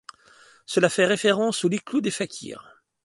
Cela 0.65 0.89
fait 0.89 1.05
référence 1.05 1.63
au 1.63 1.69
lit 1.69 1.77
de 1.77 1.83
clous 1.83 2.01
des 2.01 2.09
fakirs. 2.09 2.81